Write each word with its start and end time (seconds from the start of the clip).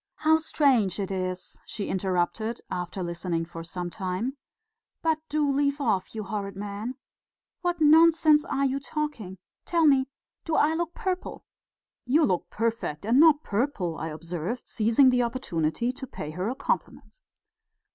"How 0.15 0.39
strange 0.39 0.99
it 0.99 1.11
is," 1.11 1.59
she 1.63 1.87
interrupted, 1.87 2.59
after 2.71 3.03
listening 3.03 3.45
for 3.45 3.63
some 3.63 3.91
time. 3.91 4.35
"But 5.03 5.19
do 5.29 5.47
leave 5.47 5.79
off, 5.79 6.15
you 6.15 6.23
horrid 6.23 6.55
man. 6.55 6.95
What 7.61 7.79
nonsense 7.79 8.43
you 8.51 8.77
are 8.77 8.79
talking.... 8.79 9.37
Tell 9.63 9.85
me, 9.85 10.07
do 10.43 10.55
I 10.55 10.73
look 10.73 10.95
purple?" 10.95 11.45
"You 12.07 12.25
look 12.25 12.49
perfect, 12.49 13.05
and 13.05 13.19
not 13.19 13.43
purple!" 13.43 13.95
I 13.99 14.07
observed, 14.07 14.67
seizing 14.67 15.11
the 15.11 15.21
opportunity 15.21 15.91
to 15.91 16.07
pay 16.07 16.31
her 16.31 16.49
a 16.49 16.55
compliment. 16.55 17.21